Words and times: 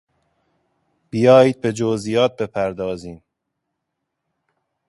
بیایید 1.09 1.61
به 1.61 1.73
جزئیات 1.73 2.41
بپردازیم! 2.41 3.23